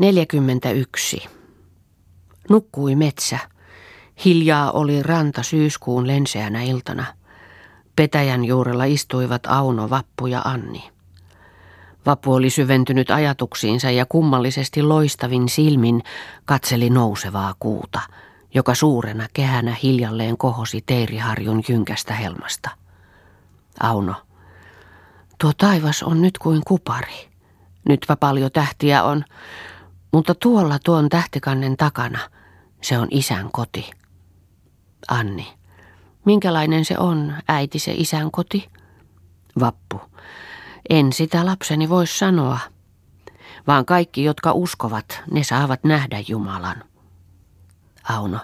[0.00, 1.28] 41.
[2.50, 3.38] Nukkui metsä.
[4.24, 7.04] Hiljaa oli ranta syyskuun lenseänä iltana.
[7.96, 10.90] Petäjän juurella istuivat Auno, Vappu ja Anni.
[12.06, 16.02] Vappu oli syventynyt ajatuksiinsa ja kummallisesti loistavin silmin
[16.44, 18.00] katseli nousevaa kuuta,
[18.54, 22.70] joka suurena kehänä hiljalleen kohosi Teiriharjun jynkästä helmasta.
[23.80, 24.14] Auno.
[25.38, 27.28] Tuo taivas on nyt kuin kupari.
[27.88, 29.24] Nytpä paljon tähtiä on,
[30.12, 32.18] mutta tuolla tuon tähtikannen takana
[32.82, 33.90] se on isän koti.
[35.08, 35.46] Anni.
[36.24, 38.70] Minkälainen se on, äiti se isän koti?
[39.60, 40.00] Vappu.
[40.90, 42.58] En sitä lapseni voi sanoa,
[43.66, 46.84] vaan kaikki, jotka uskovat, ne saavat nähdä Jumalan.
[48.08, 48.38] Auno.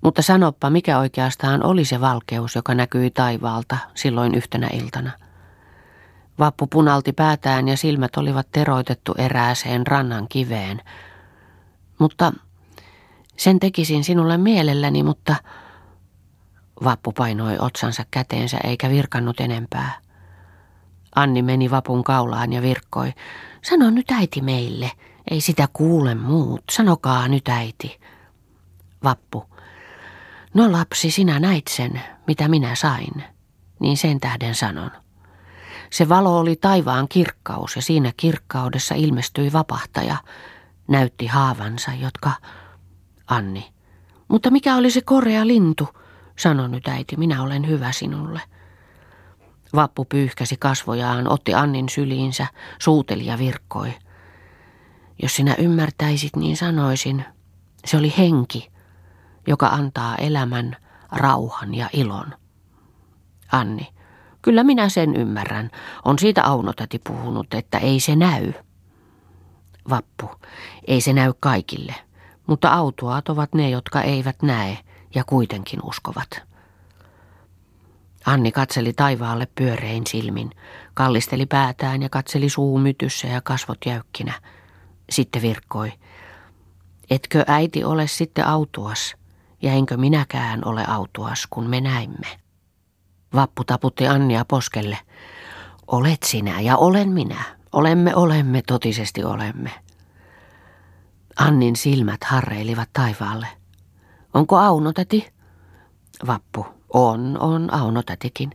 [0.00, 5.10] Mutta sanoppa, mikä oikeastaan oli se valkeus, joka näkyi taivaalta silloin yhtenä iltana.
[6.40, 10.80] Vappu punalti päätään ja silmät olivat teroitettu erääseen rannan kiveen.
[11.98, 12.32] Mutta
[13.36, 15.36] sen tekisin sinulle mielelläni, mutta
[16.84, 19.98] Vappu painoi otsansa käteensä eikä virkannut enempää.
[21.14, 23.12] Anni meni vapun kaulaan ja virkkoi.
[23.62, 24.90] Sano nyt äiti meille.
[25.30, 26.62] Ei sitä kuule muut.
[26.70, 28.00] Sanokaa nyt äiti.
[29.04, 29.44] Vappu.
[30.54, 33.24] No lapsi, sinä näit sen, mitä minä sain.
[33.80, 34.90] Niin sen tähden sanon.
[35.90, 40.16] Se valo oli taivaan kirkkaus ja siinä kirkkaudessa ilmestyi vapahtaja.
[40.88, 42.32] Näytti haavansa, jotka...
[43.26, 43.72] Anni.
[44.28, 45.88] Mutta mikä oli se korea lintu?
[46.38, 48.40] Sano nyt äiti, minä olen hyvä sinulle.
[49.74, 52.46] Vappu pyyhkäsi kasvojaan, otti Annin syliinsä,
[52.78, 53.94] suuteli ja virkkoi.
[55.22, 57.24] Jos sinä ymmärtäisit, niin sanoisin,
[57.84, 58.72] se oli henki,
[59.46, 60.76] joka antaa elämän,
[61.12, 62.34] rauhan ja ilon.
[63.52, 63.88] Anni,
[64.42, 65.70] kyllä minä sen ymmärrän.
[66.04, 68.52] On siitä Aunotäti puhunut, että ei se näy.
[69.90, 70.30] Vappu,
[70.86, 71.94] ei se näy kaikille,
[72.46, 74.78] mutta autuaat ovat ne, jotka eivät näe
[75.14, 76.42] ja kuitenkin uskovat.
[78.26, 80.50] Anni katseli taivaalle pyörein silmin,
[80.94, 84.32] kallisteli päätään ja katseli suumytyssä ja kasvot jäykkinä.
[85.10, 85.92] Sitten virkkoi.
[87.10, 89.14] Etkö äiti ole sitten autuas,
[89.62, 92.39] ja enkö minäkään ole autuas, kun me näimme?
[93.34, 94.98] Vappu taputti Annia poskelle.
[95.86, 97.44] Olet sinä ja olen minä.
[97.72, 99.70] Olemme, olemme, totisesti olemme.
[101.36, 103.46] Annin silmät harreilivat taivaalle.
[104.34, 105.32] Onko Auno täti?
[106.26, 106.66] Vappu.
[106.92, 108.50] On, on Auno tätikin.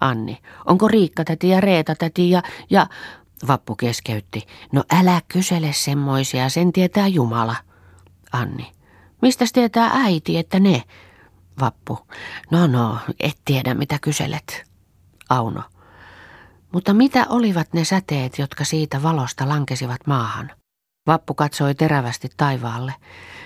[0.00, 0.38] Anni.
[0.66, 2.86] Onko Riikka täti ja Reeta täti ja, ja...
[3.46, 4.46] Vappu keskeytti.
[4.72, 7.56] No älä kysele semmoisia, sen tietää Jumala.
[8.32, 8.72] Anni.
[9.22, 10.82] Mistä tietää äiti, että ne?
[11.60, 11.98] Vappu.
[12.50, 14.64] No no, et tiedä mitä kyselet.
[15.28, 15.62] Auno.
[16.72, 20.50] Mutta mitä olivat ne säteet, jotka siitä valosta lankesivat maahan?
[21.06, 22.94] Vappu katsoi terävästi taivaalle.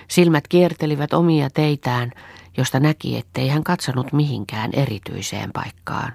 [0.07, 2.11] Silmät kiertelivät omia teitään,
[2.57, 6.13] josta näki, ettei hän katsonut mihinkään erityiseen paikkaan.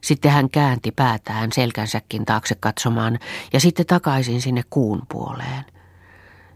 [0.00, 3.18] Sitten hän käänti päätään selkänsäkin taakse katsomaan
[3.52, 5.64] ja sitten takaisin sinne kuun puoleen.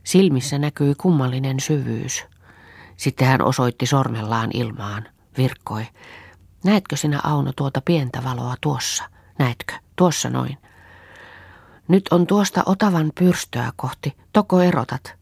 [0.04, 2.25] Silmissä näkyi kummallinen syvyys.
[3.00, 5.87] Sitten hän osoitti sormellaan ilmaan, virkkoi.
[6.65, 9.05] Näetkö sinä Auno tuota pientä valoa tuossa?
[9.38, 9.75] Näetkö?
[9.97, 10.59] Tuossa noin.
[11.89, 14.16] Nyt on tuosta otavan pyrstöä kohti.
[14.33, 15.15] Toko erotat.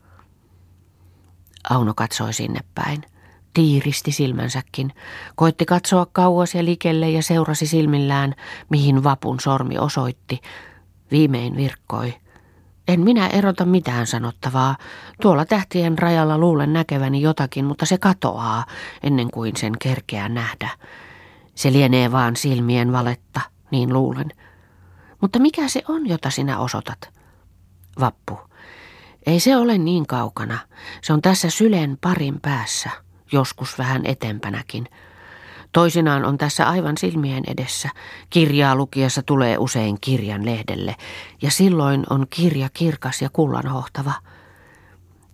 [1.71, 3.03] Auno katsoi sinne päin.
[3.55, 4.93] Tiiristi silmänsäkin.
[5.35, 8.35] Koitti katsoa kauas ja likelle ja seurasi silmillään,
[8.71, 10.41] mihin vapun sormi osoitti.
[11.11, 12.15] Viimein virkkoi.
[12.89, 14.77] En minä erota mitään sanottavaa.
[15.23, 18.65] Tuolla tähtien rajalla luulen näkeväni jotakin, mutta se katoaa
[19.03, 20.71] ennen kuin sen kerkeää nähdä.
[21.55, 23.41] Se lienee vaan silmien valetta,
[23.71, 24.31] niin luulen.
[25.21, 27.11] Mutta mikä se on, jota sinä osoitat?
[28.01, 28.39] Vappu.
[29.27, 30.59] Ei se ole niin kaukana.
[31.03, 32.91] Se on tässä sylen parin päässä,
[33.33, 34.89] joskus vähän etempänäkin.
[35.73, 37.89] Toisinaan on tässä aivan silmien edessä.
[38.31, 40.97] Kirjaa lukiessa tulee usein kirjan lehdelle,
[41.43, 44.13] ja silloin on kirja kirkas ja kullanhohtava.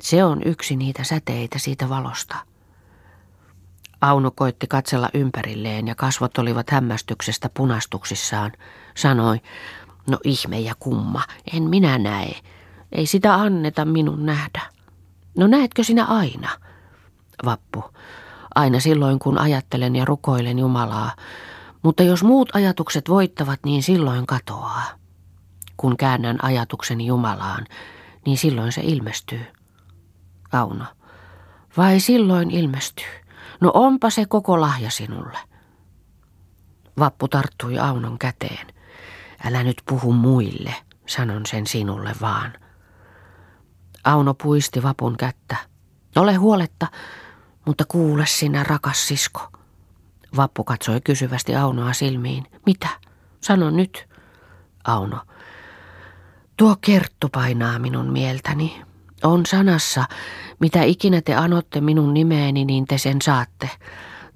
[0.01, 2.37] Se on yksi niitä säteitä siitä valosta.
[4.01, 8.53] Auno koitti katsella ympärilleen ja kasvot olivat hämmästyksestä punastuksissaan.
[8.95, 9.41] Sanoi,
[10.07, 11.23] no ihme ja kumma,
[11.55, 12.35] en minä näe.
[12.93, 14.61] Ei sitä anneta minun nähdä.
[15.37, 16.49] No näetkö sinä aina?
[17.45, 17.85] Vappu.
[18.55, 21.13] Aina silloin, kun ajattelen ja rukoilen Jumalaa.
[21.83, 24.85] Mutta jos muut ajatukset voittavat, niin silloin katoaa.
[25.77, 27.67] Kun käännän ajatukseni Jumalaan,
[28.27, 29.47] niin silloin se ilmestyy.
[30.53, 30.85] Auno.
[31.77, 33.07] Vai silloin ilmestyy?
[33.61, 35.39] No onpa se koko lahja sinulle.
[36.99, 38.67] Vappu tarttui Aunon käteen.
[39.45, 40.75] Älä nyt puhu muille,
[41.07, 42.53] sanon sen sinulle vaan.
[44.05, 45.57] Auno puisti vapun kättä.
[46.17, 46.87] Ole huoletta,
[47.65, 49.53] mutta kuule sinä, rakas sisko.
[50.37, 52.47] Vappu katsoi kysyvästi Aunoa silmiin.
[52.67, 52.89] Mitä?
[53.41, 54.09] Sano nyt.
[54.85, 55.21] Auno.
[56.57, 58.83] Tuo kerttu painaa minun mieltäni.
[59.23, 60.05] On sanassa,
[60.61, 63.71] mitä ikinä te anotte minun nimeeni, niin te sen saatte.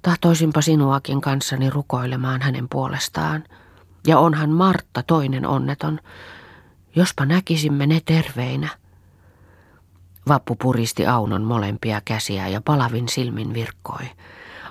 [0.01, 3.43] Tahtoisinpa sinuakin kanssani rukoilemaan hänen puolestaan.
[4.07, 5.99] Ja onhan Martta toinen onneton.
[6.95, 8.69] Jospa näkisimme ne terveinä.
[10.27, 14.05] Vappu puristi Aunon molempia käsiä ja palavin silmin virkkoi.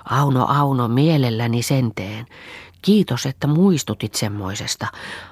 [0.05, 2.25] Auno, Auno, mielelläni senteen.
[2.81, 4.87] Kiitos, että muistutit semmoisesta.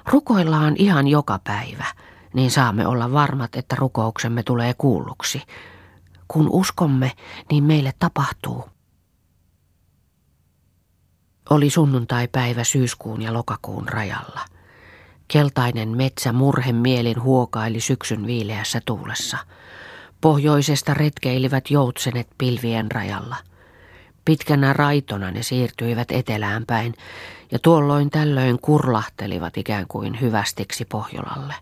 [0.06, 1.84] Rukoillaan ihan joka päivä,
[2.34, 5.42] niin saamme olla varmat, että rukouksemme tulee kuulluksi.
[6.28, 7.12] Kun uskomme,
[7.50, 8.64] niin meille tapahtuu.
[11.50, 14.40] Oli sunnuntai-päivä syyskuun ja lokakuun rajalla.
[15.28, 19.38] Keltainen metsä murhen mielin huokaili syksyn viileässä tuulessa.
[20.20, 23.36] Pohjoisesta retkeilivät joutsenet pilvien rajalla.
[24.24, 26.94] Pitkänä raitona ne siirtyivät etelään päin
[27.52, 31.54] ja tuolloin tällöin kurlahtelivat ikään kuin hyvästiksi Pohjolalle.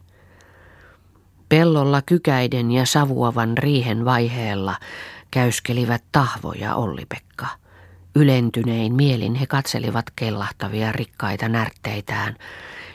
[1.48, 4.76] Pellolla kykäiden ja savuavan riihen vaiheella
[5.30, 7.46] käyskelivät Tahvo ja Olli-Pekka.
[8.14, 12.36] Ylentynein mielin he katselivat kellahtavia rikkaita närtteitään,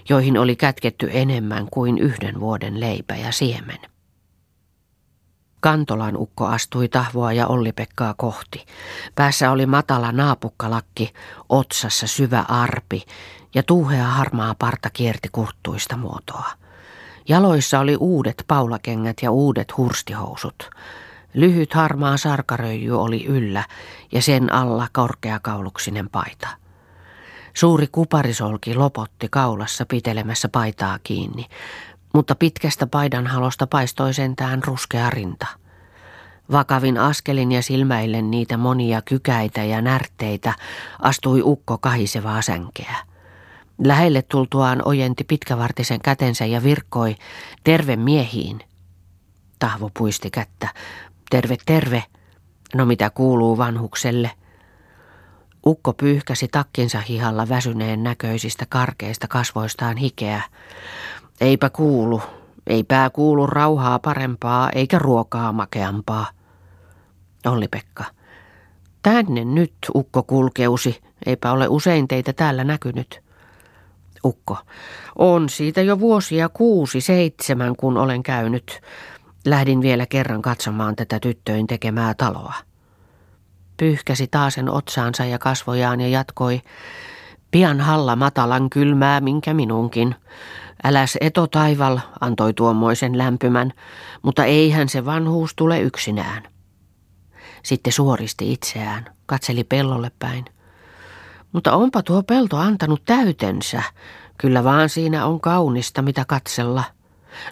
[0.09, 3.90] joihin oli kätketty enemmän kuin yhden vuoden leipä ja siemen.
[5.61, 8.65] Kantolan ukko astui Tahvoa ja Olli-Pekkaa kohti.
[9.15, 11.13] Päässä oli matala naapukkalakki,
[11.49, 13.03] otsassa syvä arpi
[13.55, 16.49] ja tuuhea harmaa parta kierti kurttuista muotoa.
[17.29, 20.69] Jaloissa oli uudet paulakengät ja uudet hurstihousut.
[21.33, 23.63] Lyhyt harmaa sarkaröijy oli yllä
[24.11, 26.47] ja sen alla korkeakauluksinen paita.
[27.53, 31.45] Suuri kuparisolki lopotti kaulassa pitelemässä paitaa kiinni,
[32.13, 35.47] mutta pitkästä paidanhalosta paistoi sentään ruskea rinta.
[36.51, 40.53] Vakavin askelin ja silmäillen niitä monia kykäitä ja närteitä
[40.99, 42.95] astui ukko kahisevaa sänkeä.
[43.83, 47.15] Lähelle tultuaan ojenti pitkävartisen kätensä ja virkkoi,
[47.63, 48.59] terve miehiin.
[49.59, 50.69] Tahvo puisti kättä,
[51.29, 52.03] terve terve,
[52.75, 54.31] no mitä kuuluu vanhukselle.
[55.65, 60.41] Ukko pyyhkäsi takkinsa hihalla väsyneen näköisistä karkeista kasvoistaan hikeä.
[61.41, 62.21] Eipä kuulu,
[62.67, 66.27] eipä kuulu rauhaa parempaa eikä ruokaa makeampaa.
[67.45, 68.03] Olli-Pekka.
[69.03, 73.21] Tänne nyt, ukko kulkeusi, eipä ole usein teitä täällä näkynyt.
[74.25, 74.57] Ukko.
[75.15, 78.81] On siitä jo vuosia kuusi, seitsemän, kun olen käynyt.
[79.45, 82.53] Lähdin vielä kerran katsomaan tätä tyttöin tekemää taloa.
[83.77, 86.61] Pyyhkäsi taasen otsaansa ja kasvojaan ja jatkoi.
[87.51, 90.15] Pian halla matalan kylmää, minkä minunkin.
[90.83, 93.73] Äläs eto taival, antoi tuommoisen lämpymän,
[94.21, 96.43] mutta eihän se vanhuus tule yksinään.
[97.63, 100.45] Sitten suoristi itseään, katseli pellolle päin.
[101.51, 103.83] Mutta onpa tuo pelto antanut täytensä.
[104.37, 106.83] Kyllä vaan siinä on kaunista, mitä katsella.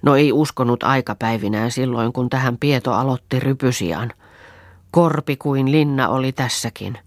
[0.02, 4.14] No ei uskonut aikapäivinään silloin, kun tähän Pieto aloitti rypysiaan.
[4.92, 6.98] Korpi kuin linna oli tässäkin.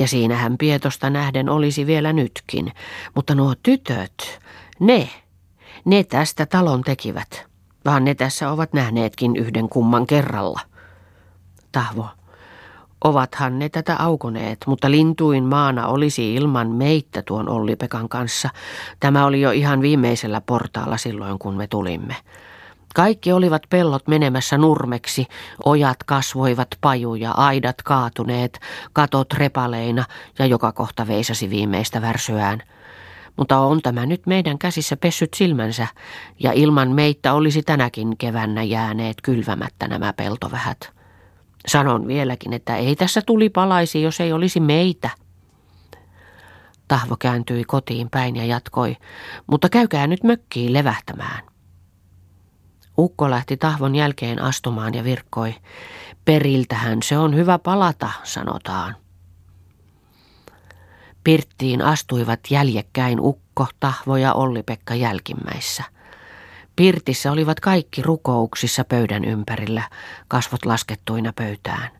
[0.00, 2.72] Ja siinähän Pietosta nähden olisi vielä nytkin.
[3.14, 4.40] Mutta nuo tytöt,
[4.78, 5.08] ne,
[5.84, 7.46] ne tästä talon tekivät.
[7.84, 10.60] Vaan ne tässä ovat nähneetkin yhden kumman kerralla.
[11.72, 12.06] Tahvo.
[13.04, 18.48] Ovathan ne tätä aukoneet, mutta lintuin maana olisi ilman meitä tuon Olli-Pekan kanssa.
[19.00, 22.16] Tämä oli jo ihan viimeisellä portaalla silloin, kun me tulimme.
[22.94, 25.26] Kaikki olivat pellot menemässä nurmeksi,
[25.64, 28.60] ojat kasvoivat pajuja, aidat kaatuneet,
[28.92, 30.04] katot repaleina
[30.38, 32.62] ja joka kohta veisasi viimeistä värsyään.
[33.36, 35.86] Mutta on tämä nyt meidän käsissä pessyt silmänsä,
[36.38, 40.92] ja ilman meitä olisi tänäkin kevännä jääneet kylvämättä nämä peltovähät.
[41.66, 45.10] Sanon vieläkin, että ei tässä tuli palaisi, jos ei olisi meitä.
[46.88, 48.96] Tahvo kääntyi kotiin päin ja jatkoi,
[49.46, 51.49] mutta käykää nyt mökkiin levähtämään.
[53.00, 55.54] Ukko lähti Tahvon jälkeen astumaan ja virkkoi.
[56.24, 58.96] Periltähän se on hyvä palata, sanotaan.
[61.24, 65.84] Pirttiin astuivat jäljekkäin Ukko, Tahvo ja Olli-Pekka jälkimmäissä–
[66.80, 69.82] Pirtissä olivat kaikki rukouksissa pöydän ympärillä,
[70.28, 71.90] kasvot laskettuina pöytään.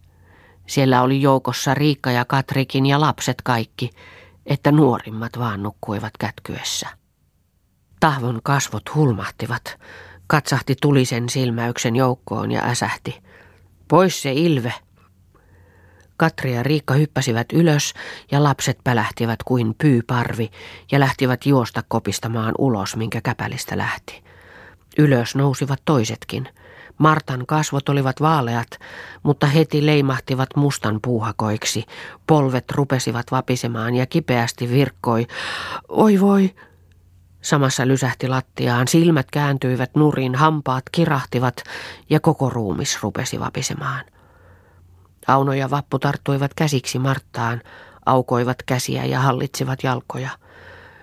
[0.67, 3.91] Siellä oli joukossa Riikka ja Katrikin ja lapset kaikki,
[4.47, 6.89] että nuorimmat vaan nukkuivat kätkyessä.
[8.01, 9.79] Tahvon kasvot hulmahtivat,
[10.31, 13.23] katsahti tulisen silmäyksen joukkoon ja äsähti.
[13.89, 14.75] Pois se ilve!
[16.17, 17.95] Katri ja Riikka hyppäsivät ylös
[18.31, 20.51] ja lapset pälähtivät kuin pyyparvi
[20.93, 24.23] ja lähtivät juosta kopistamaan ulos, minkä käpälistä lähti.
[24.99, 26.49] Ylös nousivat toisetkin.
[26.99, 28.71] Martan kasvot olivat vaaleat,
[29.23, 31.85] mutta heti leimahtivat mustan puuhakoiksi.
[32.27, 35.27] Polvet rupesivat vapisemaan ja kipeästi virkkoi.
[35.89, 36.55] Oi voi!
[37.43, 41.63] Samassa lysähti lattiaan, silmät kääntyivät nurin, hampaat kirahtivat
[42.11, 44.05] ja koko ruumis rupesi vapisemaan.
[45.27, 47.61] Auno ja Vappu tarttuivat käsiksi Marttaan,
[48.07, 50.31] aukoivat käsiä ja hallitsivat jalkoja–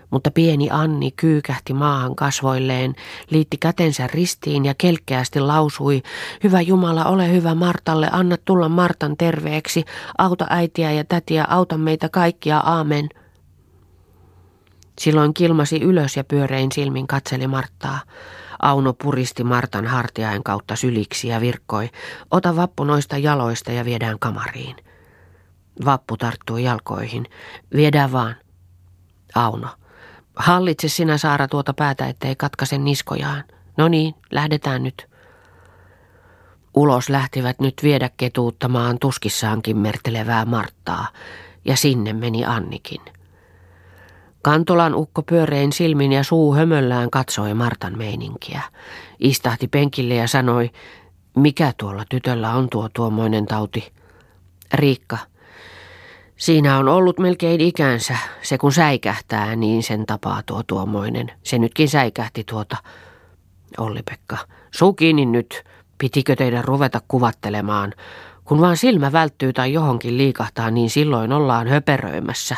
[0.10, 2.96] mutta pieni Anni kyykähti maahan kasvoilleen,
[3.29, 6.03] liitti kätensä ristiin ja kelkkeästi lausui,
[6.44, 9.84] Hyvä Jumala, ole hyvä Martalle, anna tulla Martan terveeksi,
[10.17, 13.10] auta äitiä ja tätiä, auta meitä kaikkia, aamen.
[15.00, 18.00] Silloin kilmasi ylös ja pyörein silmin katseli Marttaa.
[18.62, 21.89] Auno puristi Martan hartiain kautta syliksi ja virkkoi,
[22.32, 24.75] ota vappu noista jaloista ja viedään kamariin.
[25.86, 27.25] Vappu tarttui jalkoihin,
[27.75, 28.36] viedään vaan.
[29.36, 29.68] Auno.
[30.36, 33.44] Hallitse sinä Saara tuota päätä, ettei katkaise niskojaan.
[33.77, 35.08] No niin, lähdetään nyt.
[36.75, 41.08] Ulos lähtivät nyt viedä ketuuttamaan tuskissaan kimmertelevää Marttaa,
[41.66, 43.01] ja sinne meni Annikin.
[44.48, 48.62] Kantolan ukko pyörein silmin ja suu hömöllään katsoi Martan meininkiä.
[49.20, 50.70] Istahti penkille ja sanoi,
[51.36, 53.92] mikä tuolla tytöllä on tuo tuommoinen tauti.
[54.74, 55.18] Riikka,
[56.38, 58.18] Siinä on ollut melkein ikänsä.
[58.42, 61.32] Se kun säikähtää, niin sen tapaa tuo tuomoinen.
[61.44, 62.77] Se nytkin säikähti tuota.
[63.77, 64.38] Olli-Pekka,
[64.72, 65.63] suu kiinni nyt.
[65.98, 67.94] Pitikö teidän ruveta kuvattelemaan?
[68.44, 72.56] Kun vaan silmä välttyy tai johonkin liikahtaa, niin silloin ollaan höperöimässä.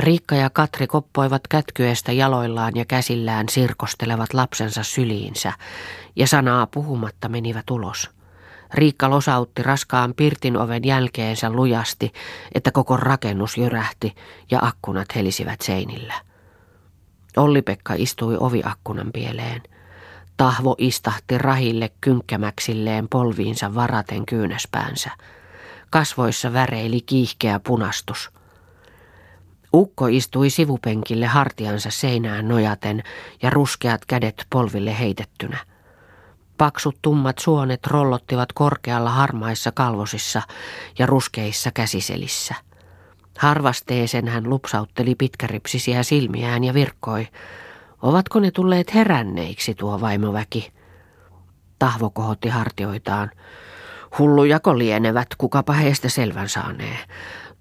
[0.00, 5.52] Riikka ja Katri koppoivat kätkyestä jaloillaan ja käsillään sirkostelevat lapsensa syliinsä,
[6.16, 8.10] ja sanaa puhumatta menivät ulos.
[8.74, 12.12] Riikka losautti raskaan pirtin oven jälkeensä lujasti,
[12.54, 14.14] että koko rakennus jyrähti
[14.50, 16.14] ja akkunat helisivät seinillä.
[17.36, 19.62] Olli-Pekka istui oviakkunan pieleen.
[20.36, 25.10] Tahvo istahti rahille kynkkämäksilleen polviinsa varaten kyynäspäänsä.
[25.90, 28.30] Kasvoissa väreili kiihkeä punastus.
[29.74, 33.02] Ukko istui sivupenkille hartiansa seinään nojaten
[33.42, 35.58] ja ruskeat kädet polville heitettynä.
[36.58, 40.42] Paksut tummat suonet rollottivat korkealla harmaissa kalvosissa
[40.98, 42.54] ja ruskeissa käsiselissä.
[43.38, 47.28] Harvasteesen hän lupsautteli pitkäripsisiä silmiään ja virkkoi.
[48.02, 50.72] Ovatko ne tulleet heränneiksi tuo vaimoväki?
[51.78, 53.30] Tahvo kohotti hartioitaan.
[54.18, 56.98] Hullujako lienevät, kukapa heistä selvän saanee.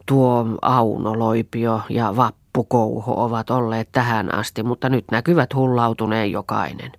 [0.10, 6.92] Tuo Auno Loipio ja Vappu Kouho ovat olleet tähän asti, mutta nyt näkyvät hullautuneen jokainen.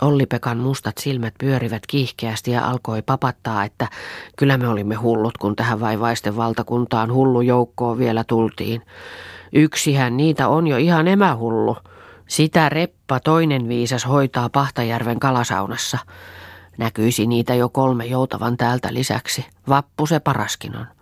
[0.00, 3.88] Olli-Pekan mustat silmät pyörivät kiihkeästi ja alkoi papattaa, että
[4.36, 8.82] kyllä me olimme hullut, kun tähän vaivaisten valtakuntaan hullu joukkoon vielä tultiin.
[9.52, 11.76] Yksihän niitä on jo ihan emähullu.
[12.28, 15.98] Sitä reppa toinen viisas hoitaa Pahtajärven kalasaunassa.
[16.78, 19.46] Näkyisi niitä jo kolme joutavan täältä lisäksi.
[19.68, 20.95] Vappu se paraskin on.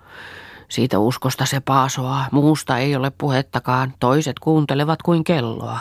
[0.68, 5.80] Siitä uskosta se paasoaa, muusta ei ole puhettakaan, toiset kuuntelevat kuin kelloa.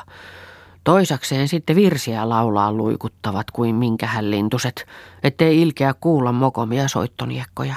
[0.84, 4.86] Toisakseen sitten virsiä laulaa luikuttavat kuin minkähän lintuset,
[5.24, 7.76] ettei ilkeä kuulla mokomia soittoniekkoja.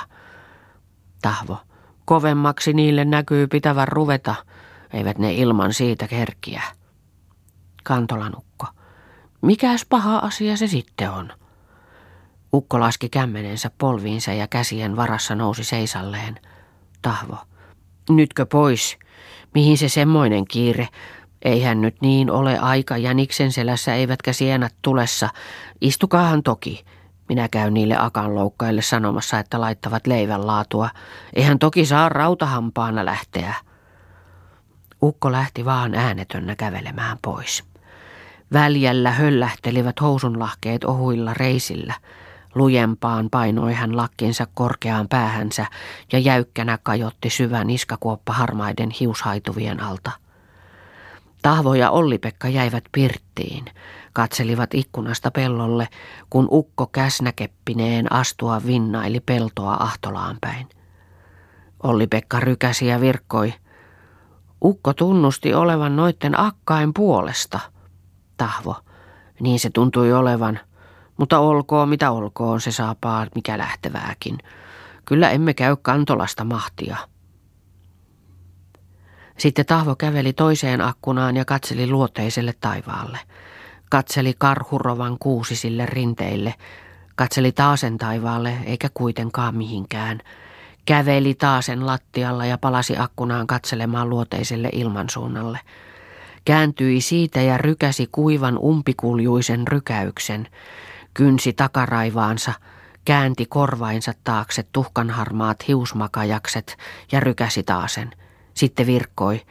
[1.22, 1.58] Tahvo,
[2.04, 4.34] kovemmaksi niille näkyy pitävän ruveta,
[4.92, 6.62] eivät ne ilman siitä kerkiä.
[7.84, 8.66] Kantolanukko,
[9.42, 11.32] mikäs paha asia se sitten on?
[12.52, 16.40] Ukko laski kämmenensä polviinsa ja käsien varassa nousi seisalleen.
[17.06, 17.36] Tahvo,
[18.10, 18.98] nytkö pois?
[19.54, 20.88] Mihin se semmoinen kiire?
[21.42, 25.28] Eihän nyt niin ole aika jäniksen selässä eivätkä sienät tulessa.
[25.80, 26.84] Istukaahan toki.
[27.28, 30.90] Minä käyn niille akanloukkaille sanomassa, että laittavat leivän laatua.
[31.34, 33.54] Eihän toki saa rautahampaana lähteä.
[35.02, 37.64] Ukko lähti vaan äänetönnä kävelemään pois.
[38.52, 41.94] Väljällä höllähtelivät housunlahkeet ohuilla reisillä.
[42.56, 45.66] Lujempaan painoi hän lakkinsa korkeaan päähänsä
[46.12, 50.10] ja jäykkänä kajotti syvän iskakuoppa harmaiden hiushaituvien alta.
[51.42, 53.64] Tahvo ja Olli-Pekka jäivät pirttiin,
[54.12, 55.88] katselivat ikkunasta pellolle,
[56.30, 60.68] kun ukko käsnäkeppineen astua vinnaili peltoa ahtolaan päin.
[61.82, 63.54] Olli-Pekka rykäsi ja virkkoi.
[64.64, 67.60] Ukko tunnusti olevan noitten akkain puolesta.
[68.36, 68.76] Tahvo,
[69.40, 70.60] niin se tuntui olevan,
[71.16, 74.38] mutta olkoon mitä olkoon, se saapaa mikä lähtevääkin.
[75.04, 76.96] Kyllä emme käy kantolasta mahtia.
[79.38, 83.18] Sitten Tahvo käveli toiseen akkunaan ja katseli luoteiselle taivaalle.
[83.90, 86.54] Katseli karhurovan kuusisille rinteille.
[87.16, 90.20] Katseli taasen taivaalle eikä kuitenkaan mihinkään.
[90.86, 95.58] Käveli taasen lattialla ja palasi akkunaan katselemaan luoteiselle ilmansuunnalle.
[96.44, 100.48] Kääntyi siitä ja rykäsi kuivan umpikuljuisen rykäyksen.
[101.16, 102.52] Kynsi takaraivaansa,
[103.04, 106.76] käänti korvainsa taakse tuhkanharmaat hiusmakajakset
[107.12, 108.10] ja rykäsi taasen.
[108.54, 109.42] Sitten virkkoi.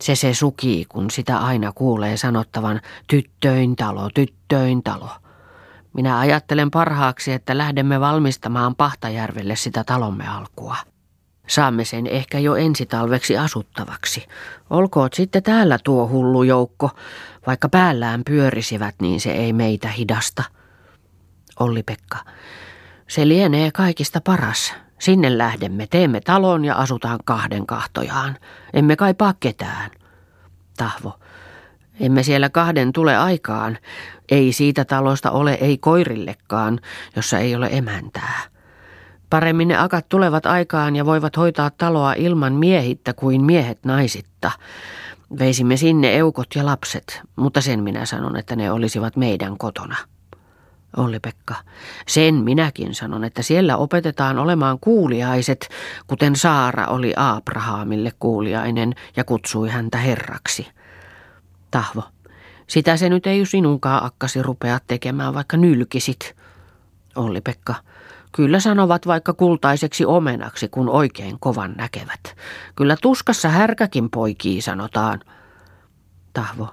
[0.00, 5.10] Se se sukii, kun sitä aina kuulee sanottavan tyttöin talo, tyttöin talo.
[5.92, 10.76] Minä ajattelen parhaaksi, että lähdemme valmistamaan Pahtajärvelle sitä talomme alkua.
[11.46, 14.26] Saamme sen ehkä jo ensi talveksi asuttavaksi.
[14.70, 16.90] Olkoot sitten täällä tuo hullu joukko,
[17.46, 20.44] vaikka päällään pyörisivät, niin se ei meitä hidasta.
[21.60, 22.18] Olli-Pekka,
[23.08, 24.74] se lienee kaikista paras.
[24.98, 28.36] Sinne lähdemme, teemme talon ja asutaan kahden kahtojaan.
[28.72, 29.90] Emme kaipaa ketään.
[30.76, 31.18] Tahvo,
[32.00, 33.78] emme siellä kahden tule aikaan.
[34.30, 36.80] Ei siitä talosta ole ei koirillekaan,
[37.16, 38.40] jossa ei ole emäntää.
[39.30, 44.50] Paremmin ne akat tulevat aikaan ja voivat hoitaa taloa ilman miehittä kuin miehet naisitta.
[45.38, 49.96] Veisimme sinne eukot ja lapset, mutta sen minä sanon, että ne olisivat meidän kotona.
[50.96, 51.54] Olli-Pekka,
[52.08, 55.68] sen minäkin sanon, että siellä opetetaan olemaan kuuliaiset,
[56.06, 60.66] kuten Saara oli Abrahamille kuuliainen ja kutsui häntä herraksi.
[61.70, 62.02] Tahvo,
[62.66, 66.36] sitä se nyt ei sinunkaan akkasi rupea tekemään, vaikka nylkisit.
[67.16, 67.74] Olli-Pekka,
[68.36, 72.36] Kyllä sanovat vaikka kultaiseksi omenaksi, kun oikein kovan näkevät.
[72.76, 75.20] Kyllä tuskassa härkäkin poikii, sanotaan.
[76.32, 76.68] Tahvo,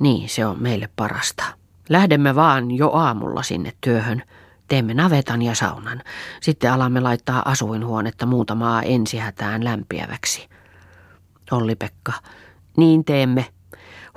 [0.00, 1.44] niin se on meille parasta.
[1.92, 4.22] Lähdemme vaan jo aamulla sinne työhön.
[4.68, 6.02] Teemme navetan ja saunan.
[6.40, 10.48] Sitten alamme laittaa asuinhuonetta muutamaa ensihätään lämpiäväksi.
[11.50, 12.12] Olli-Pekka,
[12.76, 13.46] niin teemme.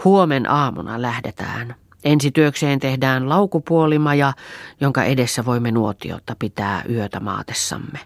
[0.04, 1.76] Huomen aamuna lähdetään.
[2.04, 4.34] Ensi työkseen tehdään laukupuolimaja,
[4.82, 8.00] jonka edessä voimme nuotiota pitää yötä maatessamme.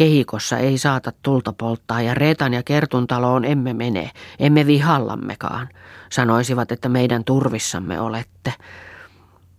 [0.00, 5.68] Kehikossa ei saata tulta polttaa ja Reetan ja Kertun taloon emme mene, emme vihallammekaan.
[6.10, 8.52] Sanoisivat, että meidän turvissamme olette.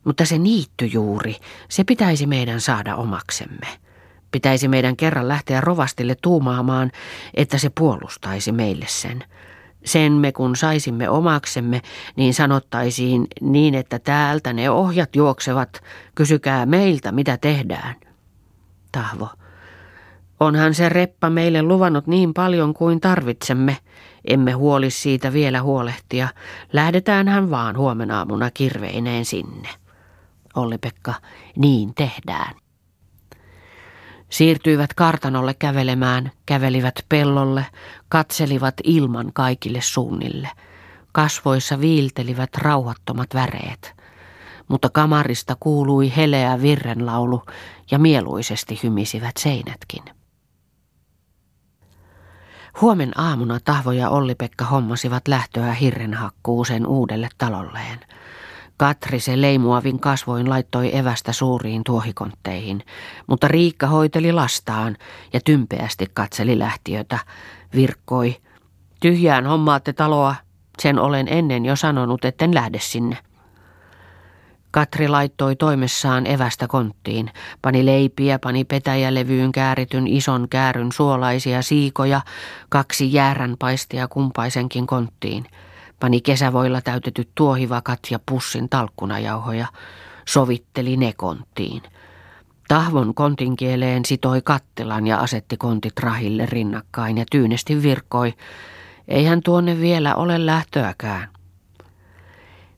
[0.03, 1.36] Mutta se niitty juuri,
[1.69, 3.67] se pitäisi meidän saada omaksemme.
[4.31, 6.91] Pitäisi meidän kerran lähteä rovastille tuumaamaan,
[7.34, 9.23] että se puolustaisi meille sen.
[9.86, 11.82] Sen me kun saisimme omaksemme,
[12.15, 15.84] niin sanottaisiin niin, että täältä ne ohjat juoksevat,
[16.15, 17.95] kysykää meiltä, mitä tehdään.
[18.91, 19.30] Tahvo.
[20.41, 23.77] Onhan se reppa meille luvannut niin paljon kuin tarvitsemme.
[24.25, 26.27] Emme huoli siitä vielä huolehtia.
[26.73, 29.69] Lähdetään hän vaan huomenaamuna kirveineen sinne.
[30.56, 31.13] Olli-Pekka,
[31.56, 32.56] niin tehdään.
[34.30, 37.65] Siirtyivät kartanolle kävelemään, kävelivät pellolle,
[38.10, 40.49] katselivat ilman kaikille suunnille.
[41.12, 43.93] Kasvoissa viiltelivät rauhattomat väreet.
[44.67, 47.41] Mutta kamarista kuului heleä virrenlaulu
[47.91, 50.20] ja mieluisesti hymisivät seinätkin.
[52.81, 57.99] Huomen aamuna Tahvo ja Olli-Pekka hommasivat lähtöä hirrenhakkuuseen uudelle talolleen–
[58.81, 62.84] Katri se leimuavin kasvoin laittoi evästä suuriin tuohikontteihin,
[63.27, 64.97] mutta Riikka hoiteli lastaan
[65.34, 67.19] ja tympeästi katseli lähtiötä,
[67.75, 68.36] virkkoi.
[68.99, 70.36] Tyhjään hommaatte taloa,
[70.79, 73.17] sen olen ennen jo sanonut, etten lähde sinne.
[74.71, 77.31] Katri laittoi toimessaan evästä konttiin,
[77.62, 82.21] pani leipiä, pani petäjälevyyn käärityn ison kääryn suolaisia siikoja,
[82.69, 85.45] kaksi jääränpaistia kumpaisenkin konttiin–
[86.01, 89.67] pani kesävoilla täytetyt tuohivakat ja pussin talkkunajauhoja,
[90.27, 91.81] sovitteli ne konttiin.
[92.67, 98.34] Tahvon kontin kieleen sitoi kattilan ja asetti kontit rahille rinnakkain ja tyynesti virkoi,
[99.07, 101.27] eihän tuonne vielä ole lähtöäkään.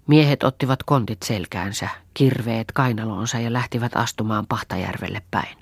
[0.08, 5.58] Miehet ottivat kontit selkäänsä, kirveet kainalonsa ja lähtivät astumaan Pahtajärvelle päin.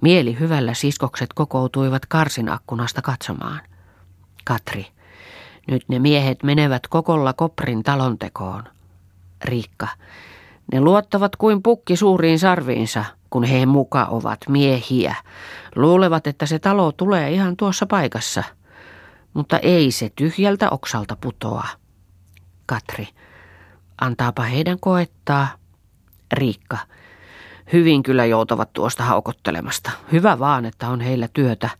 [0.00, 3.60] Mieli hyvällä siskokset kokoutuivat karsin akkunasta katsomaan.
[4.44, 4.86] Katri,
[5.66, 8.64] nyt ne miehet menevät kokolla koprin talontekoon.
[9.44, 9.88] Riikka,
[10.72, 15.14] ne luottavat kuin pukki suuriin sarviinsa, kun he muka ovat miehiä.
[15.76, 18.44] Luulevat, että se talo tulee ihan tuossa paikassa.
[19.34, 21.68] Mutta ei se tyhjältä oksalta putoa.
[22.66, 23.08] Katri,
[24.02, 25.48] antaapa heidän koettaa.
[26.32, 26.78] Riikka,
[27.72, 29.90] hyvin kyllä joutavat tuosta haukottelemasta.
[30.12, 31.70] Hyvä vaan, että on heillä työtä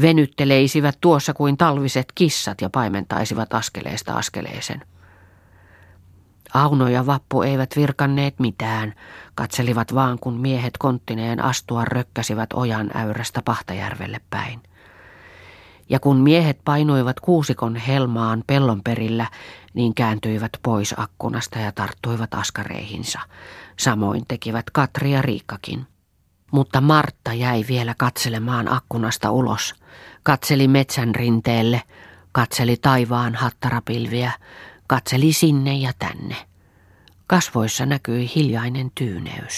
[0.00, 4.82] venytteleisivät tuossa kuin talviset kissat ja paimentaisivat askeleesta askeleeseen.
[6.54, 8.94] Auno ja Vappu eivät virkanneet mitään,
[9.34, 14.60] katselivat vaan kun miehet konttineen astua rökkäsivät ojan äyrästä Pahtajärvelle päin.
[15.88, 19.26] Ja kun miehet painuivat kuusikon helmaan pellon perillä,
[19.74, 23.20] niin kääntyivät pois akkunasta ja tarttuivat askareihinsa.
[23.78, 25.86] Samoin tekivät Katri ja Riikkakin.
[26.52, 29.74] Mutta Martta jäi vielä katselemaan akkunasta ulos.
[30.22, 31.82] Katseli metsän rinteelle,
[32.32, 34.32] katseli taivaan hattarapilviä,
[34.86, 36.36] katseli sinne ja tänne.
[37.26, 39.54] Kasvoissa näkyi hiljainen tyyneys.